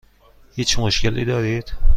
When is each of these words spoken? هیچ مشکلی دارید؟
هیچ 0.55 0.79
مشکلی 0.79 1.25
دارید؟ 1.25 1.71